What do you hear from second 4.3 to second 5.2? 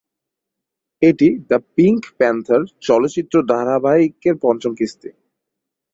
পঞ্চম কিস্তি।